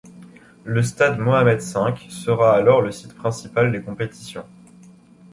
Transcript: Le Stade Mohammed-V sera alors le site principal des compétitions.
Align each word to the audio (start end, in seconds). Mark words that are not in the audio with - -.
Le 0.63 0.81
Stade 0.81 1.19
Mohammed-V 1.19 2.09
sera 2.09 2.55
alors 2.55 2.81
le 2.81 2.91
site 2.91 3.13
principal 3.13 3.71
des 3.71 3.83
compétitions. 3.83 4.47